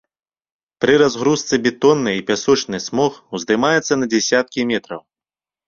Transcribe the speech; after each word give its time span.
Пры 0.85 0.93
разгрузцы 1.01 1.59
бетонны 1.65 2.11
і 2.21 2.25
пясочны 2.31 2.81
смог 2.87 3.11
уздымаецца 3.39 3.93
на 4.03 4.11
дзясяткі 4.17 4.69
метраў. 4.75 5.01